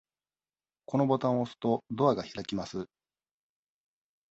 [0.87, 2.87] このボタンを押すと、ドアが開きます。